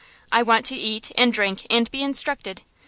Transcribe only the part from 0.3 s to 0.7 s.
I want